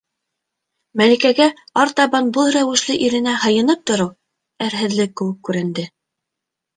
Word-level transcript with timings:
Мәликәгә 1.01 1.45
артабан 1.81 2.31
был 2.37 2.49
рәүешле 2.55 2.95
иренә 3.07 3.33
һыйынып 3.43 3.83
тороу 3.91 4.07
әрһеҙлек 4.69 5.13
кеүек 5.23 5.37
күренде. 5.51 5.87